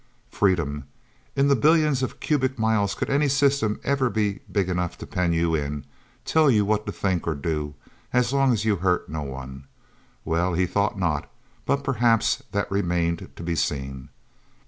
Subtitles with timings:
[0.31, 0.85] Freedom.
[1.35, 5.31] In the billions of cubic miles could any system ever be big enough to pen
[5.31, 5.85] you in,
[6.25, 7.75] tell you what to think or do,
[8.11, 9.65] as long as you hurt no one?
[10.25, 11.29] Well he thought not,
[11.67, 14.09] but perhaps that remained to be seen.